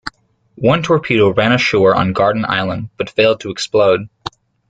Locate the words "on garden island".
1.93-2.89